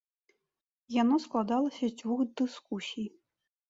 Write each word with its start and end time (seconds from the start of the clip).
Яно 1.01 1.21
складалася 1.27 1.85
з 1.87 1.93
дзвюх 2.03 2.19
дыскусій. 2.45 3.11